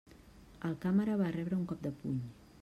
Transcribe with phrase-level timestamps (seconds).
[0.69, 2.21] El càmera va rebre un cop de puny.